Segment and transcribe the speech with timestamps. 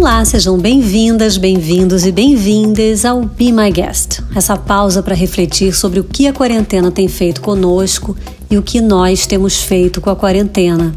[0.00, 4.20] Olá, sejam bem-vindas, bem-vindos e bem-vindas ao Be My Guest.
[4.34, 8.16] Essa pausa para refletir sobre o que a quarentena tem feito conosco
[8.50, 10.94] e o que nós temos feito com a quarentena.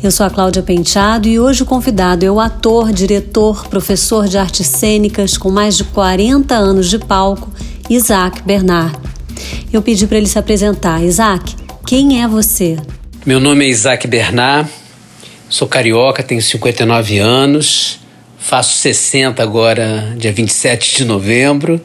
[0.00, 4.38] Eu sou a Cláudia Penteado e hoje o convidado é o ator, diretor, professor de
[4.38, 7.50] artes cênicas com mais de 40 anos de palco,
[7.90, 8.96] Isaac Bernard.
[9.72, 11.02] Eu pedi para ele se apresentar.
[11.02, 12.78] Isaac, quem é você?
[13.26, 14.70] Meu nome é Isaac Bernard,
[15.48, 17.98] sou carioca, tenho 59 anos,
[18.40, 21.78] Faço 60 agora, dia 27 de novembro.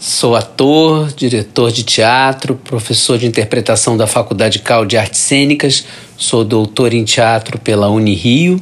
[0.00, 5.84] Sou ator, diretor de teatro, professor de interpretação da Faculdade Cal de Artes Cênicas,
[6.16, 8.58] sou doutor em teatro pela Unirio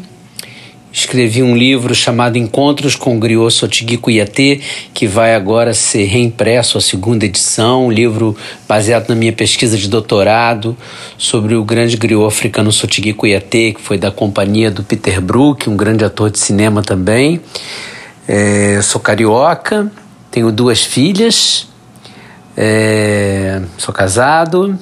[0.97, 4.63] Escrevi um livro chamado Encontros com o Griot Sotigui Cuiatê,
[4.95, 8.35] que vai agora ser reimpresso a segunda edição, um livro
[8.67, 10.75] baseado na minha pesquisa de doutorado
[11.19, 15.77] sobre o grande griot africano Sotigui Cuiatê, que foi da companhia do Peter Brook, um
[15.77, 17.43] grande ator de cinema também.
[18.27, 19.93] É, sou carioca,
[20.31, 21.69] tenho duas filhas,
[22.57, 24.79] é, sou casado,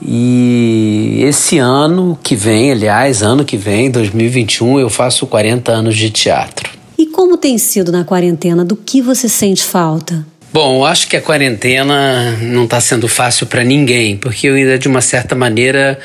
[0.00, 6.10] e esse ano que vem, aliás, ano que vem, 2021, eu faço 40 anos de
[6.10, 6.70] teatro.
[6.96, 8.64] E como tem sido na quarentena?
[8.64, 10.26] Do que você sente falta?
[10.52, 14.88] Bom, acho que a quarentena não está sendo fácil para ninguém, porque eu ainda, de
[14.88, 15.98] uma certa maneira,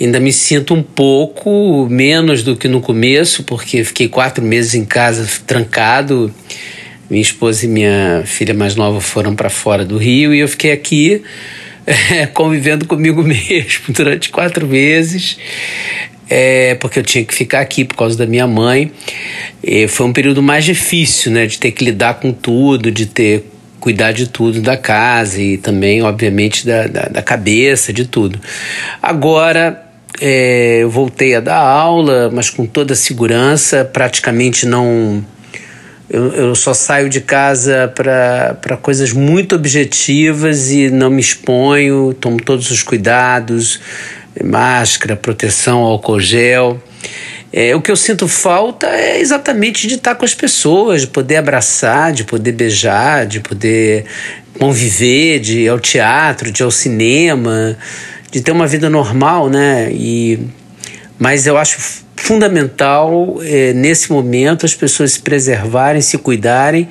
[0.00, 4.84] ainda me sinto um pouco menos do que no começo, porque fiquei quatro meses em
[4.84, 6.32] casa trancado.
[7.10, 10.72] Minha esposa e minha filha mais nova foram para fora do Rio e eu fiquei
[10.72, 11.22] aqui
[11.86, 15.38] é, convivendo comigo mesmo durante quatro meses.
[16.28, 18.90] É, porque eu tinha que ficar aqui por causa da minha mãe.
[19.62, 21.46] E foi um período mais difícil, né?
[21.46, 23.44] De ter que lidar com tudo, de ter
[23.78, 28.40] cuidar de tudo da casa e também, obviamente, da, da, da cabeça, de tudo.
[29.00, 29.80] Agora,
[30.20, 35.24] é, eu voltei a dar aula, mas com toda a segurança, praticamente não
[36.08, 42.40] eu, eu só saio de casa para coisas muito objetivas e não me exponho, tomo
[42.40, 43.80] todos os cuidados,
[44.44, 46.80] máscara, proteção, álcool gel.
[47.52, 51.36] É, o que eu sinto falta é exatamente de estar com as pessoas, de poder
[51.36, 54.04] abraçar, de poder beijar, de poder
[54.58, 57.76] conviver, de ir ao teatro, de ir ao cinema,
[58.30, 59.90] de ter uma vida normal, né?
[59.92, 60.38] E,
[61.18, 61.78] mas eu acho
[62.16, 66.88] fundamental é, nesse momento as pessoas se preservarem, se cuidarem,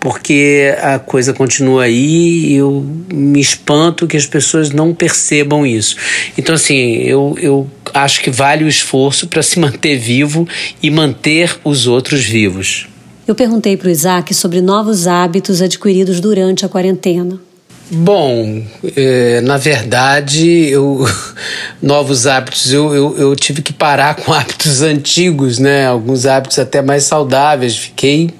[0.00, 5.96] porque a coisa continua aí e eu me espanto que as pessoas não percebam isso.
[6.36, 10.46] Então, assim, eu, eu acho que vale o esforço para se manter vivo
[10.82, 12.86] e manter os outros vivos.
[13.26, 17.40] Eu perguntei para o Isaac sobre novos hábitos adquiridos durante a quarentena.
[17.90, 18.62] Bom,
[18.96, 21.06] é, na verdade, eu,
[21.82, 25.86] novos hábitos, eu, eu, eu, tive que parar com hábitos antigos, né?
[25.86, 27.76] Alguns hábitos até mais saudáveis.
[27.76, 28.30] Fiquei.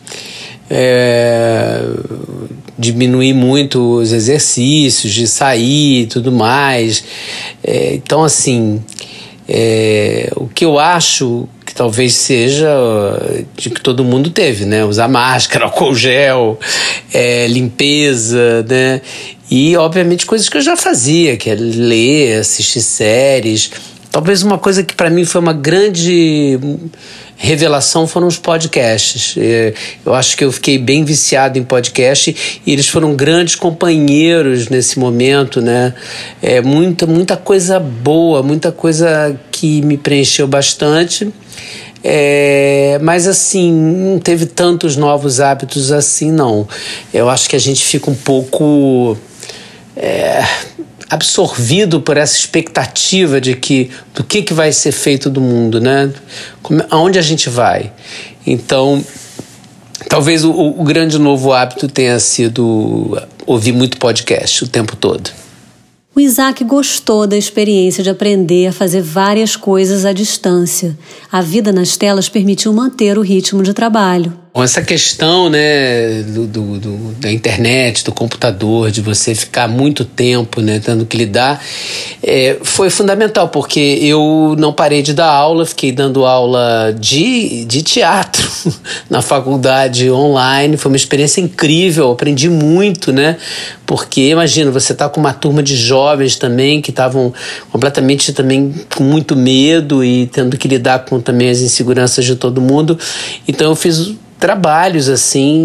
[0.71, 1.83] É,
[2.78, 7.04] diminuir muito os exercícios, de sair e tudo mais.
[7.62, 8.83] É, então, assim,
[9.49, 12.69] é, o que eu acho que talvez seja
[13.56, 14.84] de que todo mundo teve, né?
[14.84, 16.59] Usar máscara, álcool gel,
[17.12, 19.00] é, limpeza, né?
[19.50, 23.71] E, obviamente, coisas que eu já fazia, que é ler, assistir séries.
[24.10, 26.59] Talvez uma coisa que para mim foi uma grande
[27.37, 29.34] revelação foram os podcasts.
[29.37, 32.34] É, eu acho que eu fiquei bem viciado em podcast
[32.65, 35.93] e eles foram grandes companheiros nesse momento, né?
[36.41, 41.28] É, muita, muita coisa boa, muita coisa que me preencheu bastante.
[42.06, 46.69] É, mas assim, não teve tantos novos hábitos assim, não.
[47.12, 49.16] Eu acho que a gente fica um pouco
[49.97, 50.44] é,
[51.09, 56.10] absorvido por essa expectativa de que do que, que vai ser feito do mundo, né?
[56.62, 57.93] Como, aonde a gente vai?
[58.47, 59.04] Então,
[60.09, 65.30] talvez o, o grande novo hábito tenha sido ouvir muito podcast o tempo todo.
[66.16, 70.97] O Isaac gostou da experiência de aprender a fazer várias coisas à distância.
[71.30, 74.33] A vida nas telas permitiu manter o ritmo de trabalho.
[74.62, 80.60] Essa questão né, do, do, do, da internet, do computador, de você ficar muito tempo
[80.60, 81.60] né, tendo que lidar,
[82.22, 87.83] é, foi fundamental, porque eu não parei de dar aula, fiquei dando aula de, de
[87.83, 88.48] teatro
[89.10, 90.77] na faculdade online.
[90.77, 93.36] Foi uma experiência incrível, aprendi muito, né?
[93.84, 97.34] Porque imagina, você está com uma turma de jovens também que estavam
[97.72, 102.60] completamente também com muito medo e tendo que lidar com também as inseguranças de todo
[102.60, 102.97] mundo.
[103.48, 105.65] Então eu fiz trabalhos assim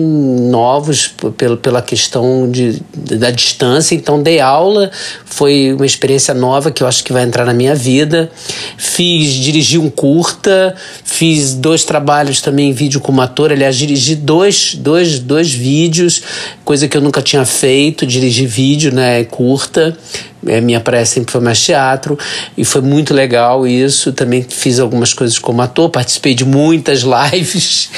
[0.49, 3.95] novos pela, pela questão de, da distância.
[3.95, 4.91] Então dei aula,
[5.25, 8.31] foi uma experiência nova que eu acho que vai entrar na minha vida.
[8.77, 13.51] Fiz, dirigi um curta, fiz dois trabalhos também em vídeo como ator.
[13.51, 16.21] Aliás, dirigi dois, dois, dois vídeos,
[16.63, 19.97] coisa que eu nunca tinha feito, dirigir vídeo, né, curta.
[20.47, 22.17] É, minha praia sempre foi mais teatro
[22.57, 24.13] e foi muito legal isso.
[24.13, 27.89] Também fiz algumas coisas como ator, participei de muitas lives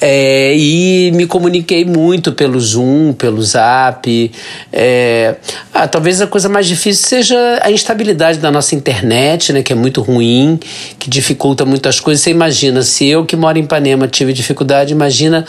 [0.00, 4.32] é, e me comuniquei muito pelo Zoom, pelo Zap.
[4.72, 5.36] É,
[5.74, 9.76] ah, talvez a coisa mais difícil seja a instabilidade da nossa internet, né, que é
[9.76, 10.58] muito ruim,
[10.98, 12.22] que dificulta muitas coisas.
[12.22, 15.44] Você imagina, se eu que moro em Ipanema tive dificuldade, imagina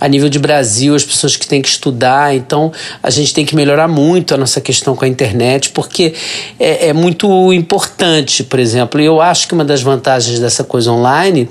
[0.00, 2.34] a nível de Brasil, as pessoas que têm que estudar.
[2.34, 6.14] Então, a gente tem que melhorar muito a nossa questão com a internet, porque
[6.58, 9.00] é, é muito importante, por exemplo.
[9.00, 11.48] Eu acho que uma das vantagens dessa coisa online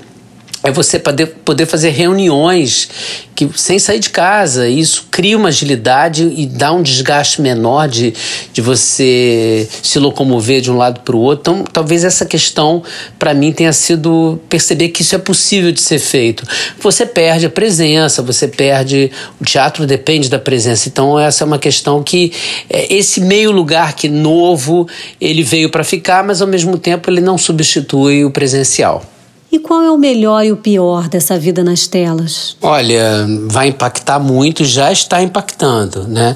[0.64, 2.88] é você poder, poder fazer reuniões
[3.34, 4.66] que, sem sair de casa.
[4.66, 8.14] Isso cria uma agilidade e dá um desgaste menor de,
[8.50, 11.52] de você se locomover de um lado para o outro.
[11.52, 12.82] Então, talvez essa questão,
[13.18, 16.46] para mim, tenha sido perceber que isso é possível de ser feito.
[16.80, 19.12] Você perde a presença, você perde.
[19.38, 20.88] O teatro depende da presença.
[20.88, 22.32] Então, essa é uma questão que
[22.70, 24.88] é, esse meio lugar que novo,
[25.20, 29.04] ele veio para ficar, mas ao mesmo tempo ele não substitui o presencial.
[29.54, 32.56] E qual é o melhor e o pior dessa vida nas telas?
[32.60, 36.34] Olha, vai impactar muito, já está impactando, né?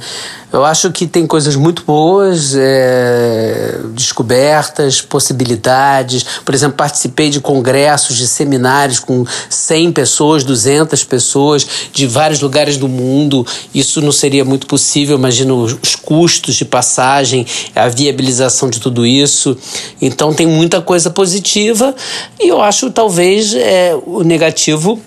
[0.50, 6.25] Eu acho que tem coisas muito boas, é, descobertas, possibilidades.
[6.43, 12.79] Por exemplo, participei de congressos, de seminários com 100 pessoas, 200 pessoas de vários lugares
[12.79, 13.47] do mundo.
[13.75, 19.55] Isso não seria muito possível, imagino os custos de passagem, a viabilização de tudo isso.
[20.01, 21.94] Então, tem muita coisa positiva
[22.41, 24.99] e eu acho talvez é, o negativo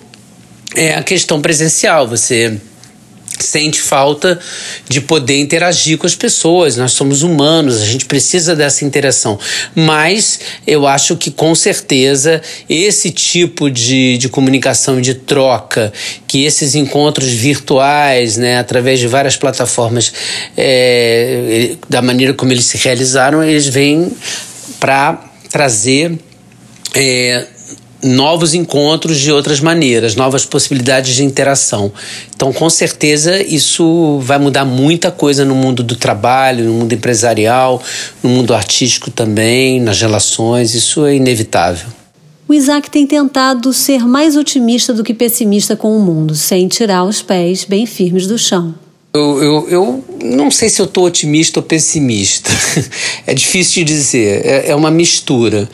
[0.74, 2.06] é a questão presencial.
[2.06, 2.60] Você
[3.42, 4.38] sente falta
[4.88, 6.76] de poder interagir com as pessoas.
[6.76, 9.38] Nós somos humanos, a gente precisa dessa interação.
[9.74, 15.92] Mas eu acho que com certeza esse tipo de, de comunicação de troca,
[16.26, 20.12] que esses encontros virtuais, né, através de várias plataformas,
[20.56, 24.10] é, da maneira como eles se realizaram, eles vêm
[24.80, 26.18] para trazer.
[26.94, 27.46] É,
[28.02, 31.92] novos encontros de outras maneiras, novas possibilidades de interação.
[32.34, 37.82] Então, com certeza, isso vai mudar muita coisa no mundo do trabalho, no mundo empresarial,
[38.22, 41.88] no mundo artístico também, nas relações, isso é inevitável.
[42.48, 47.04] O Isaac tem tentado ser mais otimista do que pessimista com o mundo, sem tirar
[47.04, 48.74] os pés bem firmes do chão.
[49.14, 52.50] Eu, eu, eu não sei se eu estou otimista ou pessimista.
[53.26, 54.46] é difícil de dizer.
[54.46, 55.68] É, é uma mistura.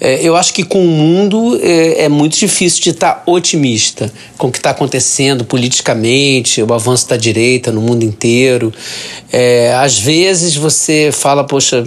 [0.00, 4.48] É, eu acho que com o mundo é, é muito difícil de estar otimista com
[4.48, 8.72] o que está acontecendo politicamente, o avanço da direita no mundo inteiro.
[9.32, 11.82] É, às vezes você fala, poxa,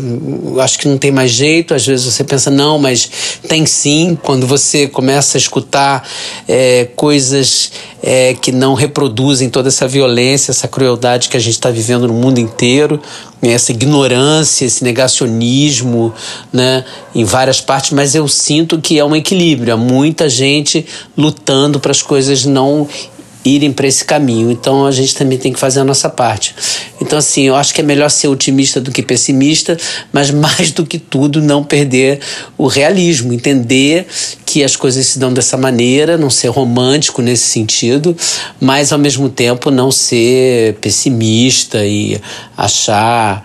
[0.59, 3.09] acho que não tem mais jeito, às vezes você pensa, não, mas
[3.47, 4.17] tem sim.
[4.21, 6.07] Quando você começa a escutar
[6.47, 7.71] é, coisas
[8.01, 10.96] é, que não reproduzem toda essa violência, essa crueldade
[11.29, 12.99] que a gente está vivendo no mundo inteiro,
[13.41, 16.13] essa ignorância, esse negacionismo,
[16.51, 16.83] né,
[17.13, 20.85] em várias partes, mas eu sinto que é um equilíbrio, há muita gente
[21.17, 22.87] lutando para as coisas não
[23.47, 24.51] irem para esse caminho.
[24.51, 26.53] Então a gente também tem que fazer a nossa parte.
[26.99, 29.77] Então, assim, eu acho que é melhor ser otimista do que pessimista,
[30.11, 32.19] mas mais do que tudo, não perder
[32.57, 34.05] o realismo, entender
[34.45, 38.15] que as coisas se dão dessa maneira, não ser romântico nesse sentido,
[38.59, 42.19] mas ao mesmo tempo não ser pessimista e
[42.57, 43.43] achar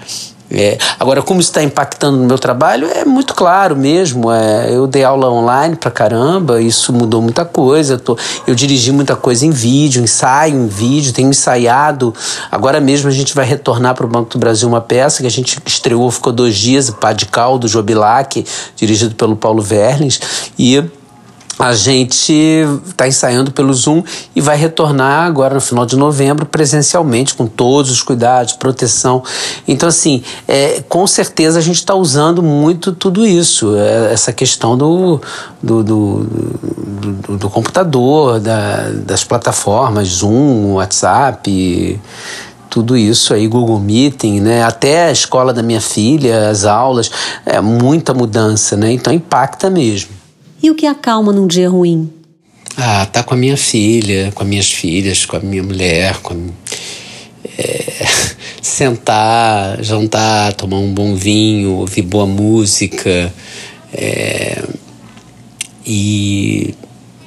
[0.54, 4.30] é, agora, como isso está impactando no meu trabalho, é muito claro mesmo.
[4.30, 7.94] É, eu dei aula online pra caramba, isso mudou muita coisa.
[7.94, 12.14] Eu, tô, eu dirigi muita coisa em vídeo, ensaio em vídeo, tenho ensaiado.
[12.50, 15.30] Agora mesmo a gente vai retornar para o Banco do Brasil uma peça que a
[15.30, 18.44] gente estreou, ficou dois dias, Pá de Caldo, Jobilac,
[18.76, 20.21] dirigido pelo Paulo Verlins.
[20.59, 20.85] E
[21.62, 22.33] a gente
[22.88, 24.02] está ensaiando pelo Zoom
[24.35, 29.23] e vai retornar agora no final de novembro presencialmente, com todos os cuidados, proteção.
[29.69, 34.76] Então, assim, é, com certeza a gente está usando muito tudo isso, é, essa questão
[34.76, 35.21] do,
[35.62, 42.00] do, do, do, do computador, da, das plataformas, Zoom, WhatsApp
[42.69, 44.64] tudo isso aí, Google Meeting, né?
[44.64, 47.09] Até a escola da minha filha, as aulas,
[47.45, 48.90] é muita mudança, né?
[48.90, 50.22] Então impacta mesmo.
[50.62, 52.12] E o que acalma num dia ruim?
[52.76, 56.50] Ah, tá com a minha filha, com as minhas filhas, com a minha mulher, com
[57.59, 58.07] é,
[58.62, 63.33] sentar, jantar, tomar um bom vinho, ouvir boa música
[63.92, 64.62] é,
[65.85, 66.75] e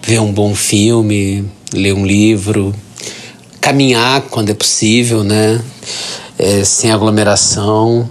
[0.01, 1.46] ver um bom filme.
[1.74, 2.74] ler um livro,
[3.60, 5.62] caminhar quando é possível, né?
[6.39, 8.10] É, sem aglomeração.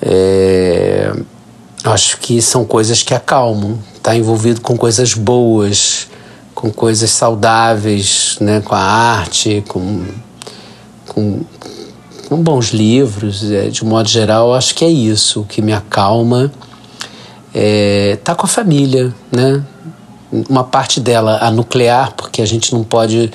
[0.00, 1.12] É,
[1.82, 3.78] acho que são coisas que acalmam.
[3.98, 6.08] Estar tá envolvido com coisas boas,
[6.54, 8.60] com coisas saudáveis, né?
[8.60, 10.06] Com a arte, com,
[11.08, 11.40] com,
[12.28, 13.50] com bons livros.
[13.50, 15.42] É, de modo geral, acho que é isso.
[15.42, 16.50] O que me acalma
[17.54, 19.62] é tá com a família, né?
[20.48, 23.30] Uma parte dela, a nuclear, porque a gente não pode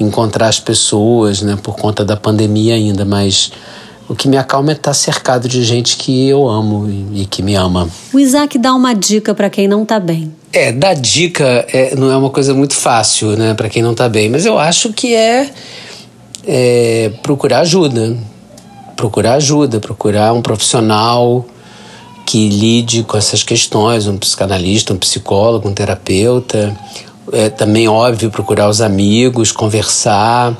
[0.00, 3.52] encontrar as pessoas, né, por conta da pandemia ainda, mas
[4.08, 7.42] o que me acalma é estar cercado de gente que eu amo e, e que
[7.42, 7.88] me ama.
[8.12, 10.32] O Isaac dá uma dica para quem não está bem.
[10.52, 14.08] É, dar dica é, não é uma coisa muito fácil, né, para quem não está
[14.08, 15.50] bem, mas eu acho que é,
[16.46, 18.16] é procurar ajuda.
[18.96, 21.46] Procurar ajuda, procurar um profissional
[22.26, 26.76] que lide com essas questões, um psicanalista, um psicólogo, um terapeuta,
[27.32, 30.56] é, também, óbvio, procurar os amigos, conversar,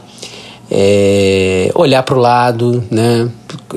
[0.71, 3.29] é, olhar para o lado, né?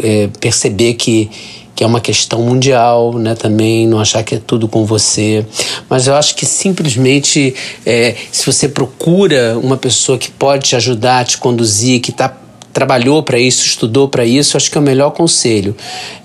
[0.04, 1.30] É, perceber que,
[1.76, 3.36] que é uma questão mundial, né?
[3.36, 5.46] Também não achar que é tudo com você.
[5.90, 7.54] Mas eu acho que simplesmente,
[7.86, 12.30] é, se você procura uma pessoa que pode te ajudar, te conduzir, que está
[12.72, 15.76] trabalhou para isso, estudou para isso, acho que é o melhor conselho.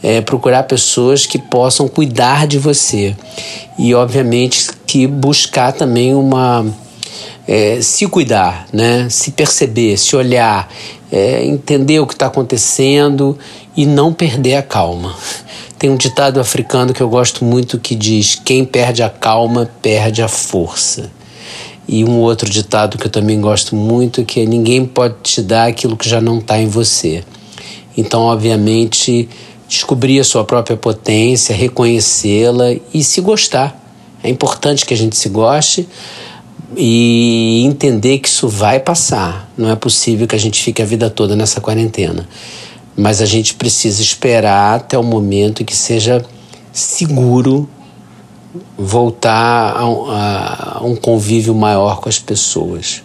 [0.03, 3.17] É procurar pessoas que possam cuidar de você.
[3.79, 6.65] E, obviamente, que buscar também uma.
[7.49, 9.09] É, se cuidar, né?
[9.09, 10.69] se perceber, se olhar,
[11.13, 13.39] é, entender o que está acontecendo
[13.77, 15.15] e não perder a calma.
[15.79, 20.23] Tem um ditado africano que eu gosto muito que diz: quem perde a calma perde
[20.23, 21.11] a força.
[21.89, 25.67] E um outro ditado que eu também gosto muito que é ninguém pode te dar
[25.69, 27.23] aquilo que já não está em você.
[27.97, 29.29] Então, obviamente,
[29.69, 33.83] descobrir a sua própria potência, reconhecê-la e se gostar.
[34.23, 35.87] É importante que a gente se goste
[36.77, 39.51] e entender que isso vai passar.
[39.57, 42.29] Não é possível que a gente fique a vida toda nessa quarentena.
[42.97, 46.25] Mas a gente precisa esperar até o momento que seja
[46.73, 47.69] seguro
[48.77, 53.03] voltar a, a, a um convívio maior com as pessoas.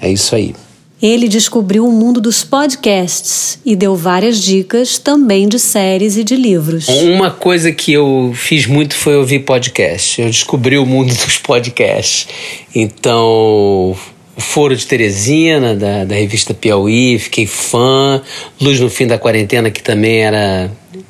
[0.00, 0.54] É isso aí.
[1.00, 6.34] Ele descobriu o mundo dos podcasts e deu várias dicas também de séries e de
[6.34, 6.88] livros.
[6.88, 10.20] Uma coisa que eu fiz muito foi ouvir podcast.
[10.20, 12.26] Eu descobri o mundo dos podcasts.
[12.74, 13.96] Então,
[14.38, 18.20] o Foro de Teresina, da, da revista Piauí, fiquei fã.
[18.60, 20.68] Luz no Fim da Quarentena, que também era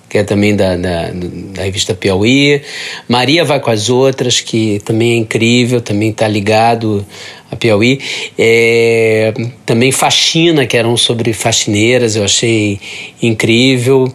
[0.08, 2.62] que é também da, da, da, revista Piauí.
[3.06, 7.04] Maria Vai com as Outras, que também é incrível, também está ligado
[7.50, 8.00] a Piauí.
[8.38, 9.34] É,
[9.66, 12.80] também Faxina, que eram sobre faxineiras, eu achei
[13.22, 14.12] incrível.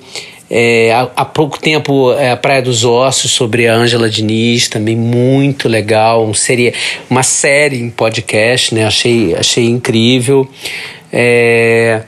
[0.50, 4.96] É, há, há, pouco tempo, é, a Praia dos Ossos, sobre a Ângela Diniz, também
[4.96, 6.26] muito legal.
[6.26, 6.74] Um seria,
[7.10, 8.86] uma série em podcast, né?
[8.86, 10.48] Achei, achei incrível.
[11.12, 12.04] É,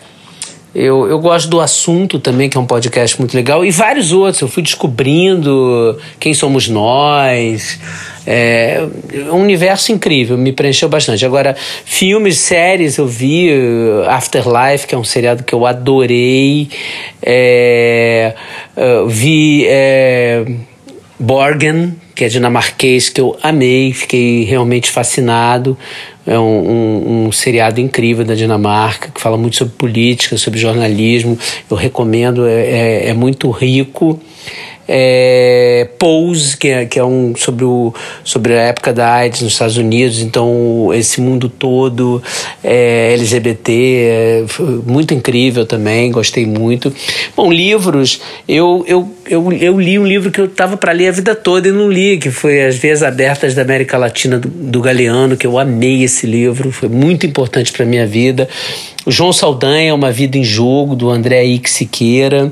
[0.75, 4.41] eu, eu gosto do assunto também, que é um podcast muito legal, e vários outros.
[4.41, 7.79] Eu fui descobrindo quem somos nós.
[8.27, 8.85] É
[9.31, 11.25] um universo incrível, me preencheu bastante.
[11.25, 11.55] Agora,
[11.85, 16.67] filmes, séries, eu vi uh, Afterlife, que é um seriado que eu adorei.
[17.21, 18.33] É,
[18.75, 20.43] uh, vi é,
[21.17, 25.77] Borgen, que é dinamarquês, que eu amei, fiquei realmente fascinado.
[26.27, 31.37] É um, um, um, seriado incrível da Dinamarca, que fala muito sobre política, sobre jornalismo.
[31.69, 34.19] Eu recomendo, é, é, é muito rico
[34.87, 39.53] é, Pose, que é, que é um sobre, o, sobre a época da AIDS nos
[39.53, 42.21] Estados Unidos, então esse mundo todo
[42.63, 44.45] é, LGBT, é,
[44.85, 46.93] muito incrível também, gostei muito.
[47.35, 51.11] Bom, livros, eu, eu, eu, eu li um livro que eu estava para ler a
[51.11, 54.81] vida toda e não li, que foi As Veias Abertas da América Latina do, do
[54.81, 58.47] Galeano, que eu amei esse livro, foi muito importante para minha vida.
[59.05, 62.51] O João Saldanha, Uma Vida em Jogo, do André Ike Siqueira.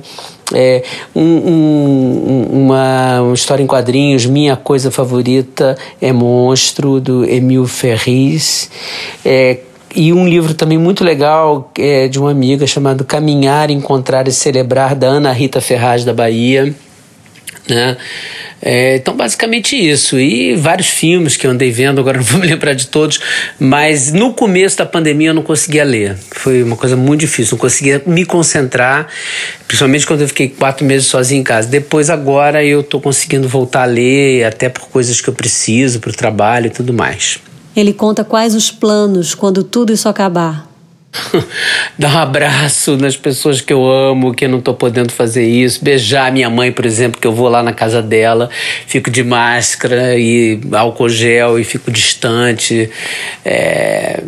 [0.52, 0.84] É,
[1.16, 8.70] um, um, uma, história em quadrinhos, minha coisa favorita é Monstro, do Emil Ferris.
[9.24, 9.60] É,
[9.96, 14.96] e um livro também muito legal é, de uma amiga chamado Caminhar, Encontrar e Celebrar,
[14.96, 16.74] da Ana Rita Ferraz, da Bahia.
[17.70, 17.96] Né?
[18.65, 20.17] É, então, basicamente isso.
[20.17, 23.20] E vários filmes que eu andei vendo, agora não vou me lembrar de todos,
[23.60, 26.15] mas no começo da pandemia eu não conseguia ler.
[26.32, 29.08] Foi uma coisa muito difícil, não conseguia me concentrar,
[29.67, 31.67] principalmente quando eu fiquei quatro meses sozinho em casa.
[31.67, 36.12] Depois, agora, eu estou conseguindo voltar a ler, até por coisas que eu preciso, para
[36.12, 37.39] o trabalho e tudo mais.
[37.75, 40.73] Ele conta quais os planos quando tudo isso acabar.
[41.98, 45.84] dar um abraço nas pessoas que eu amo, que eu não estou podendo fazer isso,
[45.84, 48.50] beijar minha mãe, por exemplo, que eu vou lá na casa dela,
[48.88, 52.89] fico de máscara e álcool gel e fico distante.
[53.46, 54.24] É,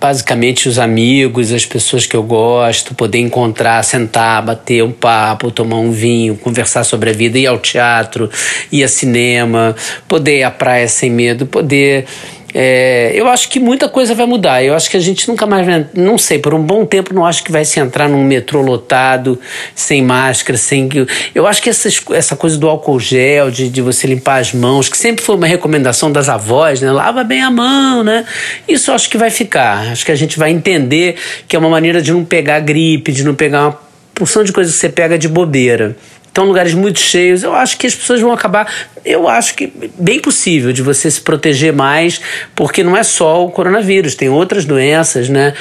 [0.00, 5.78] basicamente os amigos, as pessoas que eu gosto, poder encontrar, sentar, bater um papo, tomar
[5.78, 8.30] um vinho, conversar sobre a vida, ir ao teatro,
[8.70, 9.74] ir ao cinema,
[10.06, 12.06] poder ir à praia sem medo, poder
[12.54, 14.62] é, eu acho que muita coisa vai mudar.
[14.62, 15.86] Eu acho que a gente nunca mais vai.
[15.94, 19.38] Não sei, por um bom tempo não acho que vai se entrar num metrô lotado,
[19.74, 20.88] sem máscara, sem.
[21.34, 24.88] Eu acho que essas, essa coisa do álcool gel, de, de você limpar as mãos,
[24.88, 26.90] que sempre foi uma recomendação das avós, né?
[26.90, 28.24] Lava bem a mão, né?
[28.66, 29.92] Isso eu acho que vai ficar.
[29.92, 33.24] Acho que a gente vai entender que é uma maneira de não pegar gripe, de
[33.24, 33.78] não pegar uma
[34.14, 35.96] porção de coisas que você pega de bobeira
[36.36, 37.42] estão lugares muito cheios.
[37.42, 38.70] Eu acho que as pessoas vão acabar.
[39.04, 42.20] Eu acho que bem possível de você se proteger mais,
[42.54, 45.54] porque não é só o coronavírus, tem outras doenças, né?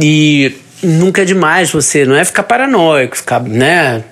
[0.00, 4.04] E nunca é demais você, não é ficar paranoico, ficar, né?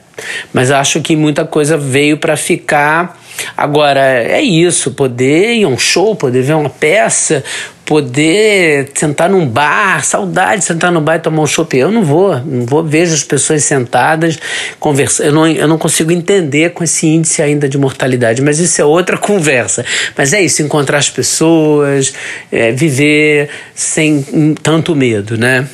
[0.53, 3.20] Mas acho que muita coisa veio para ficar.
[3.57, 7.43] Agora, é isso, poder ir a um show, poder ver uma peça,
[7.91, 11.77] poder sentar num bar, saudade de sentar no bar e tomar um chopp.
[11.77, 14.39] Eu não vou, não vou, vejo as pessoas sentadas,
[14.79, 15.27] conversando.
[15.27, 18.85] Eu não, eu não consigo entender com esse índice ainda de mortalidade, mas isso é
[18.85, 19.85] outra conversa.
[20.17, 22.15] Mas é isso, encontrar as pessoas,
[22.53, 25.67] é, viver sem tanto medo, né?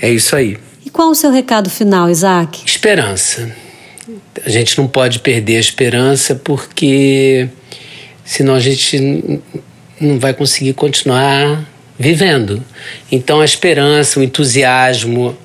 [0.00, 0.56] É isso aí.
[0.86, 2.62] E qual o seu recado final, Isaac?
[2.64, 3.69] Esperança.
[4.44, 7.48] A gente não pode perder a esperança porque
[8.24, 9.40] senão a gente
[10.00, 11.66] não vai conseguir continuar
[11.98, 12.64] vivendo.
[13.12, 15.36] Então a esperança, o entusiasmo,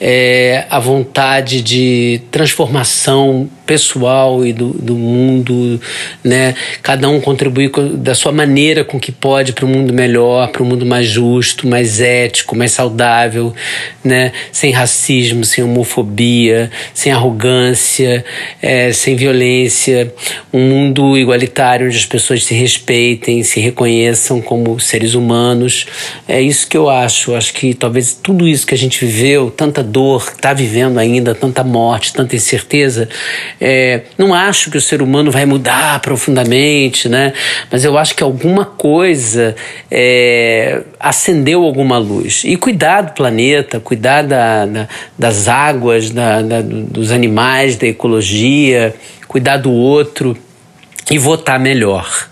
[0.00, 5.80] é, a vontade de transformação pessoal e do, do mundo,
[6.24, 6.56] né?
[6.82, 10.66] Cada um contribuir da sua maneira com que pode para um mundo melhor, para um
[10.66, 13.54] mundo mais justo, mais ético, mais saudável,
[14.02, 14.32] né?
[14.50, 18.24] Sem racismo, sem homofobia, sem arrogância,
[18.60, 20.12] é, sem violência,
[20.52, 25.86] um mundo igualitário onde as pessoas se respeitem, se reconheçam como seres humanos.
[26.26, 27.36] É isso que eu acho.
[27.36, 31.62] Acho que talvez tudo isso que a gente viveu, tanta dor, está vivendo ainda, tanta
[31.62, 33.08] morte, tanta incerteza,
[33.60, 37.32] é, não acho que o ser humano vai mudar profundamente, né?
[37.70, 39.54] Mas eu acho que alguma coisa
[39.90, 42.42] é, acendeu alguma luz.
[42.44, 48.94] E cuidar do planeta, cuidar da, da, das águas, da, dos animais, da ecologia,
[49.28, 50.36] cuidar do outro
[51.10, 52.30] e votar melhor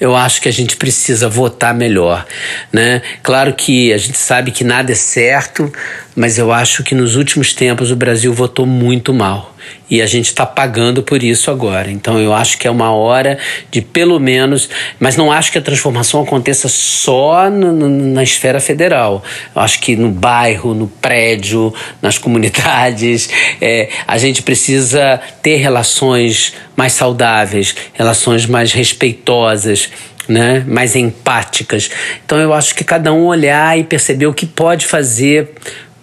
[0.00, 2.26] eu acho que a gente precisa votar melhor,
[2.70, 3.00] né?
[3.22, 5.72] Claro que a gente sabe que nada é certo,
[6.16, 9.54] mas eu acho que nos últimos tempos o Brasil votou muito mal
[9.88, 11.90] e a gente está pagando por isso agora.
[11.90, 13.38] Então eu acho que é uma hora
[13.70, 18.60] de pelo menos, mas não acho que a transformação aconteça só no, no, na esfera
[18.60, 19.22] federal.
[19.54, 23.28] Eu acho que no bairro, no prédio, nas comunidades,
[23.60, 29.90] é, a gente precisa ter relações mais saudáveis, relações mais respeitosas.
[30.28, 31.88] Né, mais empáticas.
[32.24, 35.52] Então eu acho que cada um olhar e perceber o que pode fazer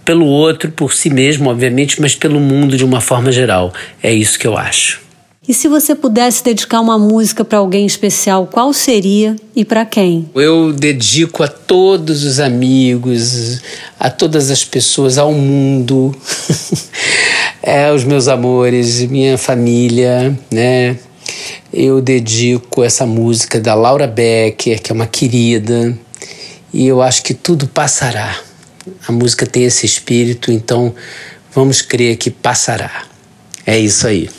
[0.04, 3.74] pelo outro, por si mesmo, obviamente, mas pelo mundo de uma forma geral.
[4.02, 5.04] É isso que eu acho.
[5.46, 10.30] E se você pudesse dedicar uma música para alguém especial, qual seria e para quem?
[10.34, 13.62] Eu dedico a todos os amigos,
[14.00, 16.16] a todas as pessoas, ao mundo,
[17.62, 20.98] é, os meus amores, minha família, né?
[21.74, 25.94] Eu dedico essa música da Laura Becker, que é uma querida,
[26.74, 28.34] e eu acho que tudo passará.
[29.08, 30.94] A música tem esse espírito, então
[31.54, 33.06] vamos crer que passará.
[33.66, 34.30] É isso aí.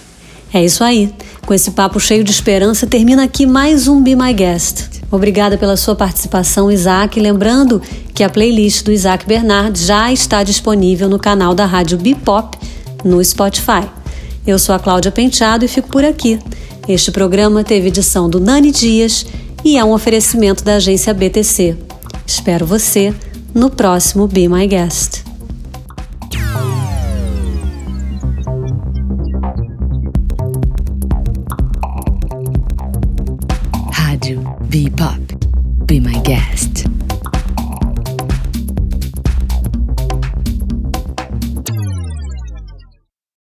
[0.52, 1.12] É isso aí.
[1.46, 5.02] Com esse papo cheio de esperança, termina aqui mais um Be My Guest.
[5.10, 7.18] Obrigada pela sua participação, Isaac.
[7.18, 7.80] Lembrando
[8.14, 12.58] que a playlist do Isaac Bernard já está disponível no canal da Rádio Bipop
[13.02, 13.88] no Spotify.
[14.46, 16.38] Eu sou a Cláudia Penteado e fico por aqui.
[16.86, 19.24] Este programa teve edição do Nani Dias
[19.64, 21.76] e é um oferecimento da agência BTC.
[22.26, 23.14] Espero você
[23.54, 25.22] no próximo Be My Guest.
[33.92, 35.20] Rádio Be Pop.
[35.86, 36.73] Be My Guest.